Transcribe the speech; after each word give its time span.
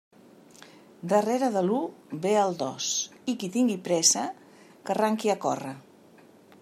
Darrere 1.11 1.49
de 1.55 1.61
l'u 1.67 1.81
ve 2.25 2.31
el 2.45 2.57
dos, 2.63 2.87
i 3.33 3.37
qui 3.43 3.51
tinga 3.57 3.77
pressa 3.89 4.25
que 4.65 4.97
arranque 4.97 5.35
a 5.35 5.39
córrer. 5.47 5.77